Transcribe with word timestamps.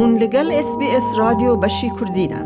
بوون 0.00 0.14
لەگەڵ 0.24 0.48
SسBS 0.66 1.06
رادیۆ 1.22 1.52
بەشی 1.62 1.90
کوردینە. 1.98 2.40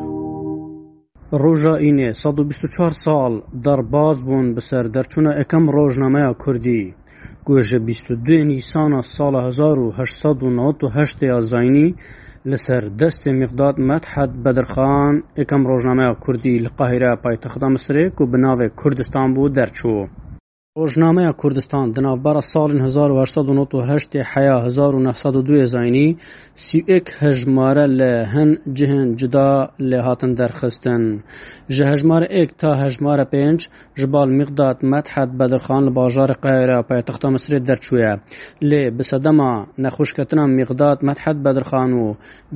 ڕۆژە 1.42 1.74
ئینێ 1.84 2.08
124 2.22 2.94
ساڵ 3.04 3.32
دەرباز 3.64 4.16
بوون 4.28 4.46
بەسەر 4.56 4.84
دەرچوونە 4.94 5.32
ئەەکەم 5.38 5.64
ڕۆژنامەیە 5.76 6.30
کوردی. 6.42 6.82
گوێژە 7.46 7.78
22 7.88 8.36
نیسانە 8.50 9.00
ساڵە 9.16 9.40
1970 9.48 11.40
زینی 11.52 11.88
لەسەر 12.50 12.82
دەستی 13.00 13.32
مقداد 13.42 13.74
مەتحد 13.88 14.30
بەدرخان 14.44 15.14
ئەەکەم 15.38 15.62
ڕۆژنامەیە 15.70 16.12
کوردی 16.24 16.62
لە 16.64 16.70
قاهرە 16.78 17.12
پایتەخدا 17.22 17.68
مسرێک 17.76 18.14
و 18.20 18.30
بناوێک 18.32 18.72
کوردستان 18.82 19.28
بوو 19.34 19.54
دەرچوو. 19.56 20.02
ڕۆژنامەیە 20.82 21.32
کوردستان 21.42 21.86
دناوبارە 21.96 22.42
ساڵن 22.52 22.78
1998 22.86 24.14
حیا 24.32 24.56
1992 24.66 25.64
زینی 25.74 26.06
سیک 26.64 27.06
هەژمارە 27.22 27.86
لە 28.00 28.12
هەن 28.34 28.50
جهن 28.78 29.08
جدا 29.20 29.50
لێ 29.90 30.00
هاتن 30.06 30.32
دەرخستن 30.40 31.02
ji 31.74 31.82
hejmarê 31.90 32.26
êk 32.40 32.50
تا 32.60 32.70
hejmara 32.82 33.26
pênc 33.34 33.60
ji 33.98 34.06
bal 34.14 34.28
miqdat 34.40 34.78
medhet 34.92 35.30
bedirxan 35.40 35.82
li 35.86 35.92
bajarê 36.00 36.36
qeyra 36.44 36.78
paytexta 36.90 37.28
misrê 37.34 37.58
derçûye 37.68 38.12
lê 38.70 38.82
bi 38.98 39.02
sedema 39.12 39.50
nexuşketina 39.84 40.44
miqdat 40.58 40.98
medhet 41.08 41.38
bedirxan 41.46 41.90
û 42.04 42.06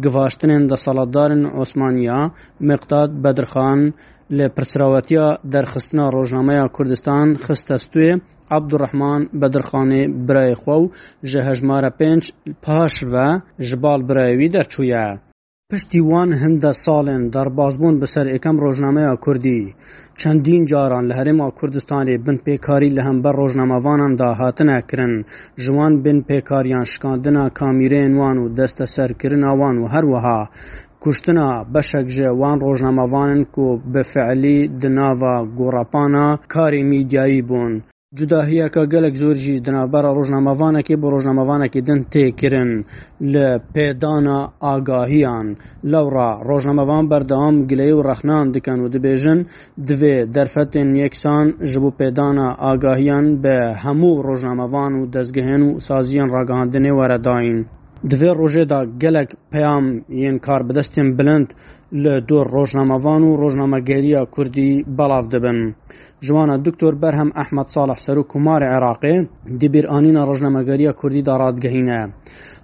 givaştinên 0.04 0.62
de 0.70 0.76
saladdarên 0.86 1.44
osmaniya 1.62 2.20
miqdat 2.70 3.10
bedirxan 3.24 3.80
لە 4.36 4.46
پرسراوەتیا 4.56 5.26
دەرخستنا 5.54 6.06
ڕۆژنامەیە 6.16 6.64
کوردستان 6.76 7.26
خستەستوێ 7.44 8.10
عبدوڕحمان 8.56 9.22
بەدرخانێ 9.40 10.02
برایخوا 10.28 10.76
و 10.80 10.84
ژە 11.30 11.40
هەژمارە 11.48 11.90
پێنج 11.98 12.22
پاش 12.64 12.94
ڤە 13.12 13.28
ji 13.68 13.76
bal 13.82 14.00
birayewî 14.08 14.48
derçûye. 14.56 15.06
Piştî 15.72 16.00
wan 16.10 16.30
hinde 16.42 16.72
salên 16.86 17.22
derbazbûn 17.36 17.94
bi 18.02 18.06
ser 18.14 18.26
êkem 18.36 18.56
rojnameya 18.64 19.12
Kurdî, 19.24 19.60
çendîn 20.20 20.62
caran 20.70 21.04
li 21.08 21.14
herêma 21.18 21.48
Kurdistanê 21.58 22.16
bin 22.26 22.36
pêkarî 22.46 22.90
li 22.96 23.02
hember 23.08 23.34
rojnamavanan 23.42 24.18
da 24.20 24.28
hatine 24.40 24.78
kirin, 24.90 25.14
ji 25.62 25.70
wan 25.78 25.94
bin 26.04 26.18
pêkariyan 26.28 26.86
şikandina 26.92 27.44
kamîrên 27.58 28.12
wan 28.20 28.36
û 28.44 28.56
desteserkirina 28.56 29.50
wan 29.60 29.76
û 29.82 29.84
herwiha 29.94 30.40
کوشتنا 31.08 31.48
بەشێکژێ 31.74 32.28
وان 32.40 32.58
ڕۆژنامەوانن 32.66 33.40
و 33.64 33.66
بەفعلی 33.92 34.58
دناوا 34.82 35.36
گۆڕپانە 35.58 36.26
کاری 36.54 36.82
میدیایی 36.90 37.42
بوون. 37.48 37.72
جوداهیەکە 38.18 38.82
گەلک 38.92 39.14
زۆرژی 39.22 39.56
دنابەرە 39.66 40.10
ڕۆژنامەوانێکی 40.16 40.96
بۆ 41.00 41.06
ڕۆژنامەوانێکی 41.14 41.80
دن 41.88 42.00
تێکردن 42.12 42.70
لە 43.32 43.46
پێدانە 43.74 44.38
ئاگاهیان 44.64 45.46
لەوڕا 45.92 46.30
ڕۆژنامەوان 46.48 47.04
بەردەوام 47.10 47.56
گلەی 47.70 47.92
و 47.94 48.04
ڕەخنان 48.08 48.46
دکەن 48.54 48.78
و 48.84 48.90
دەبێژن 48.94 49.40
دوێ 49.88 50.16
دەرفەتێن 50.36 50.88
یەکسان 51.04 51.46
ژبوو 51.70 51.96
پێدانە 52.00 52.46
ئاگاهیان 52.64 53.26
بە 53.42 53.58
هەموو 53.84 54.22
ڕۆژنامەوان 54.26 54.92
و 54.96 55.08
دەستگەهێن 55.14 55.62
و 55.64 55.70
سازیان 55.88 56.28
ڕاگەاندنێ 56.34 56.92
وەرەداین. 56.98 57.60
divê 58.04 58.32
rojê 58.34 58.68
da 58.68 58.84
gelek 58.98 59.34
peyam 59.50 60.02
yên 60.08 60.38
karbidestên 60.38 61.18
bilind 61.18 61.48
li 61.92 62.24
dor 62.28 62.46
rojnamevan 62.56 63.22
û 63.22 63.30
rojnamegeriya 63.42 64.24
Kurdî 64.24 64.84
belav 64.98 65.24
dibin. 65.30 65.74
Jiwana 66.22 66.64
Duktor 66.64 67.02
Berhem 67.02 67.28
Ehmed 67.36 67.66
Saleh 67.66 67.96
Serû 67.96 68.24
Kumarê 68.26 68.66
Iraqê 68.78 69.26
dibîr 69.60 69.84
anîna 69.84 70.26
rojnamegeriya 70.26 70.92
Kurdî 70.92 71.26
da 71.26 71.38
radgehîne. 71.40 72.08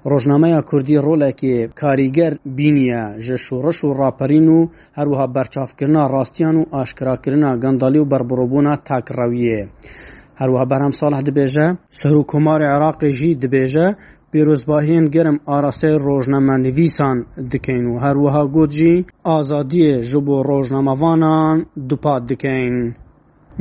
Rojnameya 0.07 0.63
Kurdî 0.63 0.95
rolekê 0.95 1.71
karîger 1.75 2.35
bîniye 2.47 3.21
ji 3.21 3.39
şoreş 3.39 3.79
û 3.87 3.99
raperîn 3.99 4.47
û 4.47 4.69
herwiha 4.93 5.35
berçavkirina 5.35 6.11
rastiyan 6.11 6.57
û 6.57 6.65
aşkirakirina 6.81 7.57
gendalî 7.63 7.99
û 7.99 8.07
berbirovbûna 8.13 8.75
takrewiyê. 8.75 9.67
هەروە 10.41 10.63
بەرام 10.71 10.93
ساڵح 11.01 11.21
دەبێژە 11.29 11.67
سەر 11.99 12.15
و 12.21 12.23
کۆماری 12.31 12.67
عراقیژی 12.75 13.39
دەبێژە 13.43 13.89
پیرۆزباهێن 14.31 15.05
گەرم 15.15 15.37
ئاراستەی 15.51 15.97
ڕۆژنەمە 16.07 16.57
نویسان 16.67 17.17
دکەین 17.53 17.85
و 17.89 17.95
هەروەها 18.05 18.43
گوتجی 18.55 18.95
ئازادیە 19.31 19.93
ژ 20.09 20.11
بۆ 20.27 20.37
ڕۆژنامەوانان 20.49 21.57
دوپات 21.89 22.23
دکەین. 22.31 22.77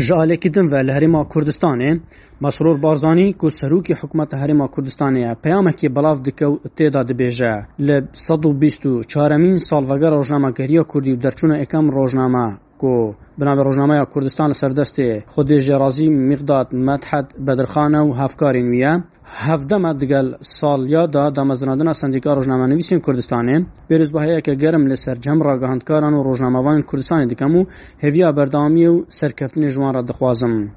ژالێکی 0.05 0.49
دمە 0.55 0.79
لە 0.87 0.91
هەرێما 0.97 1.21
کوردستانێ 1.33 1.91
مەسرۆر 2.43 2.77
بارزانانی 2.83 3.27
کو 3.39 3.47
سەرروکی 3.59 3.93
حکوومەتە 3.99 4.35
هەرێما 4.43 4.67
کوردستانەیە 4.75 5.29
پەیامێکی 5.43 5.93
بەڵاو 5.95 6.17
دکە 6.25 6.45
و 6.51 6.59
تێدا 6.77 7.01
دەبێژە 7.09 7.53
لە 7.87 7.97
124مین 8.25 9.57
ساڵڤگە 9.69 10.09
ڕۆژنامەگەریە 10.15 10.83
کوردی 10.91 11.13
و 11.15 11.21
دەرچوونە 11.23 11.55
ئەەکەم 11.59 11.85
ڕۆژنامە 11.97 12.47
کو 12.83 12.93
بنابر 13.39 13.63
روزنامه 13.65 13.97
کردستان 14.15 14.53
سردست 14.53 14.99
خود 15.33 15.51
جرازی 15.51 16.09
مقداد 16.09 16.67
مدحت 16.75 17.25
بدرخان 17.47 17.95
و 17.95 18.13
هفکارین 18.13 18.67
ویه 18.71 18.91
هفدمه 19.25 19.93
دگل 19.93 20.27
سالیا 20.41 21.05
دا 21.05 21.29
دمزنادنا 21.29 21.93
سندیکا 21.93 22.33
روزنامه 22.33 22.65
نویسین 22.67 22.99
کردستانه 23.07 23.65
بریز 23.89 24.11
بهایی 24.11 24.41
که 24.41 24.55
گرم 24.55 24.87
لسر 24.87 25.15
جمع 25.15 25.43
را 25.45 25.59
گهندکاران 25.59 26.13
و 26.13 26.23
روزنامه‌وان 26.23 26.83
کردستان 26.91 27.27
دکم 27.27 27.55
و 27.55 27.65
هویا 28.03 28.31
بردامی 28.31 28.85
و 28.87 29.03
سرکفتن 29.07 29.67
جوان 29.67 29.93
را 29.93 30.01
دخوازم 30.01 30.69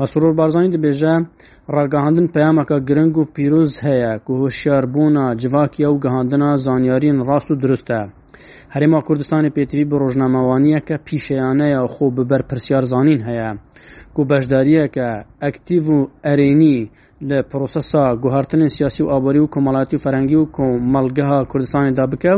مسرور 0.00 0.32
بارزانی 0.34 0.68
دی 0.70 0.76
بیجه 0.76 1.20
را 1.68 1.86
گهاندن 1.88 2.26
پیامکا 2.26 2.78
گرنگ 2.78 3.18
و 3.18 3.24
پیروز 3.24 3.80
هیه 3.80 4.20
که 4.26 4.32
هوشیار 4.32 4.86
بونا 4.86 5.34
جواکی 5.34 5.84
او 5.84 6.00
گهاندنا 6.00 6.56
زانیارین 6.56 7.24
راست 7.24 7.50
و 7.50 7.54
درسته 7.54 8.08
هەرێما 8.74 9.00
کوردستانی 9.08 9.54
پێتیوی 9.56 9.88
بە 9.90 9.96
ڕۆژنامەوانیە 10.02 10.80
کە 10.88 10.96
پیشەیانەیە 11.06 11.80
خۆ 11.94 12.06
ببەر 12.16 12.42
پرسیار 12.48 12.84
زانین 12.92 13.20
هەیە 13.28 13.48
کو 14.14 14.22
بەشداریەکە 14.30 15.08
ئەکتیڤ 15.44 15.84
و 15.94 15.98
ئەرێنی 16.26 16.78
لە 17.30 17.38
پرۆسەسا 17.50 18.04
گوهارتنی 18.22 18.68
سیاسی 18.76 19.02
و 19.04 19.10
ئابووری 19.12 19.40
و 19.42 19.50
کۆمەڵاتی 19.54 19.94
و 19.96 20.02
فەرەنگی 20.04 20.38
و 20.40 20.50
کۆمەلگەها 20.56 21.38
کوردستانیدا 21.50 22.04
بکە 22.12 22.34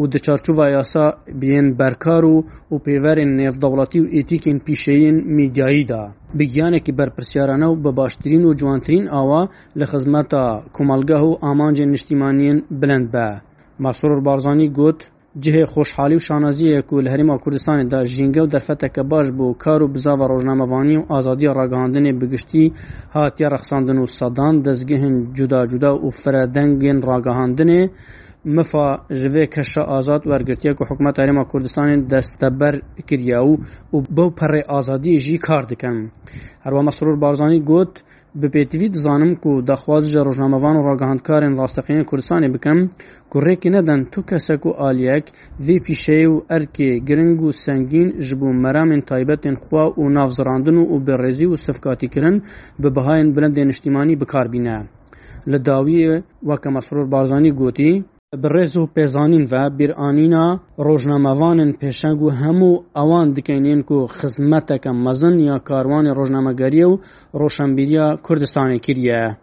و 0.00 0.02
دچارچوە 0.14 0.64
یاسا 0.76 1.06
بێن 1.40 1.66
بەرکار 1.78 2.22
و 2.34 2.36
و 2.72 2.76
پێوەرین 2.84 3.30
نێفدەوڵەتی 3.40 4.00
و 4.02 4.10
ئێتیکین 4.14 4.58
پیشەیین 4.66 5.16
میدیاییدا 5.36 6.02
بگیانێکی 6.38 6.96
بەرپرسیارانە 6.98 7.66
و 7.70 7.80
بە 7.84 7.90
باشترین 8.00 8.44
و 8.44 8.54
جوانترین 8.60 9.04
ئاوا 9.14 9.42
لە 9.78 9.84
خزمەتە 9.92 10.44
کۆمەلگەه 10.76 11.22
و 11.28 11.38
ئامانجێ 11.44 11.84
نیشتیمانیان 11.92 12.58
بلند 12.80 13.06
بە 13.14 13.28
مەسرور 13.84 14.20
بارزانانی 14.26 14.68
گوت 14.78 15.00
cihê 15.42 15.64
xoşhalî 15.74 16.14
û 16.20 16.22
şanaziyê 16.28 16.82
ku 16.88 16.94
li 17.04 17.08
Herêma 17.14 17.36
Kurdistanê 17.44 17.90
da 17.90 18.04
jînge 18.04 18.40
û 18.40 18.50
derfeteke 18.52 19.10
baş 19.10 19.26
bû 19.38 19.58
kar 19.58 19.80
û 19.80 19.94
bizava 19.94 20.28
rojnamevanî 20.28 20.96
û 21.00 21.04
azadiya 21.18 21.52
ragihandinê 21.52 22.20
bi 22.20 22.26
giştî 22.30 22.72
hatiye 23.10 23.50
rexsandin 23.50 23.98
û 24.04 24.06
sadan 24.06 24.54
dezgehên 24.64 25.34
cuda 25.34 25.68
cuda 25.68 25.90
û 26.06 26.08
feredengên 26.22 26.98
ragihandinê 27.10 27.90
mifa 28.44 28.98
ji 29.10 29.28
vê 29.34 29.50
keşa 29.50 29.82
azad 29.82 30.22
wergirtiye 30.22 30.74
ku 30.74 30.84
hikûmet 30.84 31.16
Herêma 31.18 31.42
Kurdistanê 31.52 32.10
desteber 32.10 32.80
kiriya 33.08 33.40
û 33.40 33.60
û 33.94 33.96
bew 34.16 34.28
perê 34.40 34.62
azadiyê 34.62 35.18
jî 35.18 35.38
kar 35.38 35.68
dikin. 35.68 36.10
Herwa 36.64 36.80
Mesrûr 36.82 37.20
Barzanî 37.20 37.64
got, 37.64 37.92
بپێتوی 38.40 38.88
دزانم 38.94 39.32
و 39.50 39.52
دەخوازیژە 39.70 40.20
ڕۆژنامەوان 40.26 40.76
و 40.76 40.84
ڕگەهاندکارێن 40.90 41.56
ڕاستەقینە 41.60 42.04
کوردستانی 42.08 42.52
بکەم 42.54 42.78
کوڕێکی 43.32 43.70
نەدەن 43.76 44.00
تو 44.12 44.20
کەسەک 44.28 44.60
و 44.66 44.76
ئالیەک 44.80 45.24
وی 45.66 45.76
پیشەی 45.86 46.26
و 46.32 46.36
ئەرکێ 46.50 46.90
گرنگ 47.08 47.38
و 47.42 47.50
سنگین 47.64 48.08
ji 48.26 48.34
بۆ 48.40 48.48
مەرامین 48.64 49.00
تایبەتێن 49.10 49.56
خوا 49.64 49.84
و 50.00 50.04
ناوزراندن 50.16 50.76
و 50.78 50.84
و 50.94 51.02
بەڕێزی 51.06 51.46
و 51.50 51.60
سفکاتیکردن 51.66 52.36
بە 52.82 52.88
بەهاین 52.96 53.28
بلندێ 53.36 53.62
نیشتیمانی 53.70 54.14
بکاربینە 54.20 54.76
لە 55.50 55.58
داویە 55.66 56.14
واکە 56.48 56.68
مەسرور 56.76 57.06
بارزانانی 57.12 57.52
گوتی 57.60 57.92
bi 58.42 58.48
rêz 58.56 58.72
û 58.82 58.82
pêzanîn 58.96 59.44
ve 59.52 59.62
bîranîna 59.78 60.44
rojnamevanên 60.86 61.70
pêşeng 61.80 62.18
û 62.26 62.28
hemû 62.40 62.72
ewan 63.02 63.26
dikenên 63.36 63.80
ku 63.88 63.98
xizmeteke 64.18 64.90
mezin 65.04 65.36
ya 65.50 65.56
karwanê 65.68 66.12
rojnamegeriya 66.20 66.86
û 66.92 66.94
rôşenbîriya 67.40 68.06
Kurdistanê 68.26 68.78
kiriye. 68.80 69.36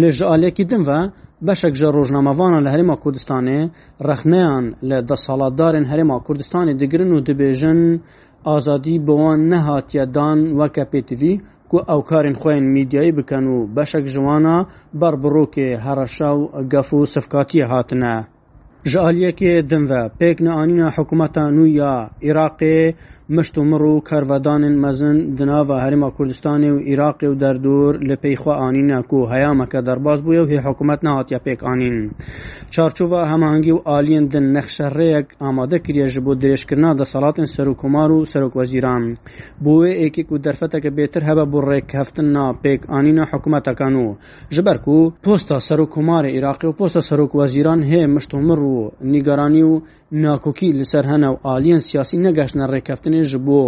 Lê 0.00 0.10
ji 0.10 0.24
aliyekî 0.26 0.70
din 0.70 0.82
ve 0.88 1.00
beşek 1.46 1.74
ji 1.74 1.86
rojnamevanan 1.86 2.64
li 2.64 2.68
Herêma 2.74 2.96
Kurdistanê 3.04 3.70
rexneyan 4.08 4.64
li 4.88 4.98
desalatdarên 5.08 5.84
Herêma 5.92 6.16
Kurdistanê 6.26 6.78
digirin 6.80 7.12
û 7.16 7.18
dibêjin 7.28 8.00
azadî 8.44 8.94
bi 9.06 9.14
wan 9.22 9.50
nehatiye 9.50 10.14
dan 10.14 10.38
weke 10.58 10.84
pêtivî 10.92 11.32
ku 11.70 11.76
ew 11.94 12.00
karên 12.10 12.36
xwe 12.40 12.52
yên 12.58 12.66
mîdyayê 12.74 13.12
bikin 13.18 13.44
û 13.54 13.56
beşek 13.76 14.04
jiwana 14.12 14.56
berbirovkê 15.00 15.68
hereşa 15.84 16.30
û 16.40 16.42
gef 16.72 16.88
û 16.96 16.98
sifkatiyê 17.14 17.66
hatine. 17.72 18.16
Ji 18.90 18.98
aliyekê 19.08 19.54
din 19.70 19.84
ve 19.90 20.00
pêk 20.18 20.36
neanîna 20.44 20.88
hikûmeta 20.96 21.44
nû 21.56 21.66
ya 21.80 21.94
Iraqê 22.30 22.94
مشت 23.36 23.58
و 23.58 23.62
مڕ 23.64 23.82
و 23.82 24.00
کارڤدانên 24.00 24.76
mezin 24.84 25.36
di 25.36 25.44
nava 25.46 25.76
herêma 25.84 26.08
Kurdistanê 26.16 26.70
û 26.76 26.78
Iraqê 26.92 27.26
û 27.32 27.38
derdûr 27.40 28.00
li 28.08 28.14
pêyxwa 28.22 28.52
anîne 28.68 29.02
ku 29.02 29.18
heyameke 29.30 29.80
derbas 29.86 30.20
bûye 30.26 30.40
û 30.42 30.46
hê 30.52 30.58
hekumet 30.68 31.02
nehatiye 31.02 31.40
pêk 31.46 31.60
anîn. 31.72 32.10
Çarçova 32.70 33.26
hemahangî 33.30 33.72
û 33.72 33.78
aliyên 33.98 34.30
din 34.30 34.54
nexşerrêyek 34.56 35.24
amade 35.40 35.78
kiriye 35.82 36.08
ji 36.08 36.20
bo 36.26 36.32
dirêjkirina 36.32 36.98
de 36.98 37.02
salatên 37.14 37.46
serokkomar 37.46 38.10
û 38.10 38.24
serokweziran. 38.26 39.14
Bo 39.64 39.70
wê 39.84 39.92
êkî 40.06 40.24
ku 40.28 40.44
derfeteke 40.44 40.88
bêtir 40.88 41.22
hebe 41.30 41.52
bo 41.52 41.58
rêkheftina 41.70 42.44
pêk 42.64 42.80
anîne 42.98 43.24
hekumetekan 43.32 43.94
û 44.06 44.14
ji 44.50 44.64
ber 44.66 44.78
ku 44.84 45.12
posta 45.22 45.54
serokkomarê 45.68 46.30
Iraqê 46.40 46.66
û 46.70 46.76
posta 46.76 47.00
serokweziran 47.00 47.80
hê 47.90 48.00
mişt 48.14 48.30
و 48.34 48.38
مڕ 48.48 48.60
و 48.76 48.90
nîgaranî 49.12 49.64
û 49.70 49.72
nakokî 50.22 50.70
li 50.78 50.84
ser 50.92 51.04
hene 51.12 51.26
û 51.34 51.36
aliyên 51.54 51.80
siyasî 51.88 52.16
negeşne 52.26 52.64
rêkeftinê 52.74 53.17
ژ 53.30 53.32
بۆ 53.46 53.62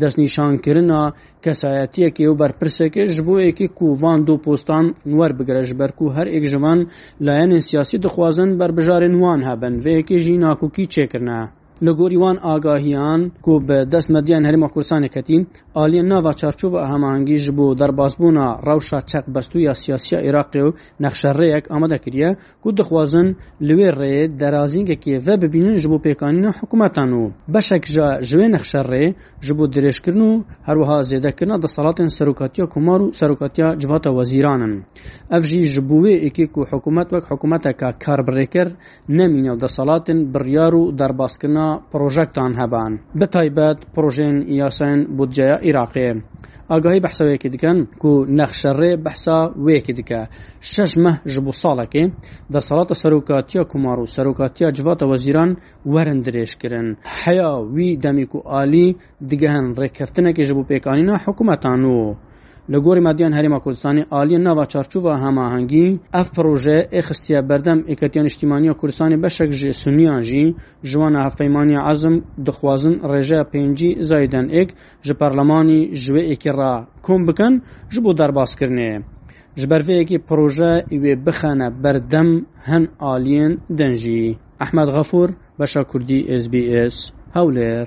دەستنیشانکردە 0.00 1.02
کەسایەتیەکی 1.44 2.24
و 2.28 2.38
بەرپرسێکی 2.40 3.04
ژ 3.14 3.16
بۆ 3.26 3.36
یەکی 3.48 3.72
کوڤان 3.78 4.18
دوو 4.26 4.42
پۆستان 4.44 4.84
نوەر 5.10 5.30
بگرەش 5.38 5.70
بەرک 5.78 5.98
و 6.02 6.12
هەر 6.16 6.26
ئێکژمان 6.34 6.80
لایەنێن 7.26 7.62
سیاسی 7.68 7.96
دخوازن 8.04 8.50
بەربژارێن 8.58 9.14
وان 9.22 9.40
هەبن 9.48 9.74
وەیەکی 9.84 10.16
ژی 10.24 10.36
ناکوکی 10.44 10.86
چێکردە 10.94 11.40
لگوری 11.82 12.16
وان 12.16 12.38
آگاهیان 12.38 13.30
کو 13.42 13.58
به 13.60 13.84
دست 13.84 14.10
مدیان 14.10 14.46
هریما 14.46 14.68
کورسان 14.68 15.08
کتین 15.08 15.46
آلی 15.74 16.02
ناوا 16.02 16.32
چارچوب 16.32 16.74
هماهنگی 16.74 17.38
جبو 17.38 17.74
در 17.74 17.90
بازبونا 17.90 18.60
روشا 18.64 19.00
چق 19.00 19.30
بستویا 19.34 19.74
سیاسی 19.74 20.16
عراق 20.16 20.56
و 20.56 20.70
نقشره 21.00 21.56
یک 21.58 21.70
آماده 21.72 21.98
کریه 21.98 22.36
کو 22.62 22.72
دخوازن 22.72 23.36
لوی 23.60 23.90
ری 23.90 24.26
درازینگ 24.26 24.92
کی 24.92 25.14
و 25.16 25.36
ببینن 25.36 25.76
جبو 25.76 25.98
پیکانین 25.98 26.44
حکومتان 26.44 27.12
و 27.12 27.30
بشک 27.54 27.84
جا 27.94 28.20
جوی 28.20 28.48
نقشره 28.48 29.14
جبو 29.40 29.66
درش 29.66 30.00
کرنو 30.00 30.42
هر 30.64 30.78
وها 30.78 31.02
زیده 31.02 31.32
کرنا 31.32 31.56
د 31.56 31.66
صلات 31.66 32.06
سروکاتیا 32.08 32.66
کومارو 32.66 33.12
سروکاتیا 33.12 33.74
جوات 33.76 34.06
وزیرانن 34.06 34.84
افجی 35.30 35.60
جبوی 35.74 36.26
اکی 36.26 36.46
کو 36.46 36.62
حکومت 36.72 37.12
وک 37.12 37.24
حکومت 37.30 37.66
کا 37.76 37.92
کار 37.92 38.22
بریکر 38.22 38.72
نمینه 39.08 39.56
د 39.56 39.64
صلات 39.66 40.10
بریارو 40.10 40.92
در 40.92 41.12
باسکنا 41.12 41.65
پرۆژەکتان 41.92 42.52
هەبان 42.60 42.92
بتایبەت 43.20 43.78
پرۆژێن 43.94 44.36
یاسەن 44.60 44.98
بودجەیە 45.16 45.54
عێراقێ 45.66 46.10
ئاگاهی 46.70 47.02
بەحسەوەیەکی 47.04 47.52
دکەن 47.54 47.78
و 48.10 48.12
نەخشەڕێ 48.38 48.92
بەحسا 49.04 49.38
وەیەکی 49.64 49.94
دیکە 49.98 50.22
شەژمە 50.70 51.12
ji 51.32 51.40
بۆ 51.46 51.52
ساڵەکە 51.62 52.04
دەسەڵاتە 52.54 52.94
سەرۆکاتیا 53.02 53.62
کومار 53.72 53.96
و 54.00 54.10
سەرۆکاتیا 54.14 54.68
جواتە 54.76 55.04
وەزیران 55.12 55.50
وەرن 55.92 56.18
درێژکردن 56.26 56.86
حیا 57.20 57.52
وی 57.74 57.90
دەمی 58.04 58.26
و 58.34 58.38
عالی 58.54 58.86
دیگەهن 59.30 59.66
ڕێککەفتنێکی 59.78 60.44
ji 60.48 60.52
بۆ 60.56 60.62
پێکانینا 60.70 61.16
حکوومەتان 61.24 61.80
و 61.94 61.98
لە 62.72 62.78
گۆری 62.84 63.02
مادیان 63.06 63.32
هەرێما 63.38 63.58
کوردستانی 63.64 64.02
عالیە 64.16 64.38
ناوا 64.46 64.64
چارچوە 64.72 65.12
هەماهەنگی 65.24 65.88
ئەف 66.16 66.26
پرۆژێ 66.36 66.78
ئێخستیا 66.94 67.40
بەردەم 67.50 67.80
ئێکەتیان 67.90 68.24
نیشتیمانیە 68.28 68.74
کوردستانی 68.80 69.20
بەشێک 69.24 69.50
ژێ 69.60 69.70
سنییانژی 69.82 70.44
ژوانە 70.90 71.18
هەفەیمانی 71.26 71.76
عزم 71.88 72.14
دخوازن 72.46 72.94
ڕێژە 73.10 73.40
پێنجی 73.52 73.90
زایدەن 74.08 74.46
ئێک 74.54 74.68
ژ 75.06 75.08
پەرلەمانی 75.20 75.80
ژوێ 76.02 76.22
ئێکیڕا 76.30 76.74
کۆم 77.06 77.20
بکەن 77.28 77.54
ژ 77.92 77.94
بۆ 78.04 78.10
دەرباسکردنێ. 78.20 78.92
ji 79.60 79.66
berveyekî 79.72 80.18
proje 80.28 80.70
wê 81.02 81.12
bixene 81.26 81.68
berdem 81.84 82.28
hin 82.68 82.84
aliyên 83.12 83.52
denjî. 83.78 84.26
Ahmed 84.64 84.88
Gafur, 84.96 85.28
Beşa 85.60 85.82
Kurdî 85.90 86.18
SBS, 86.44 86.94
Hewlêr. 87.36 87.86